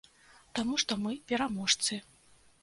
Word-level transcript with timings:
Таму 0.59 0.77
што 0.83 0.97
мы 1.03 1.13
пераможцы. 1.33 2.01